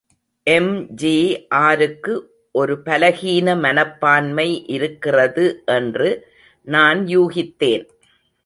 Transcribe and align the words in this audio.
எம்.ஜி.ஆருக்கு 0.47 2.13
ஒரு 2.55 2.81
பலகீன 2.85 3.59
மனப்பான்மை 3.59 4.63
இருக்கிறது 4.67 5.63
என்று 5.65 6.09
நான் 6.67 6.99
யூகித்தேன். 7.07 7.85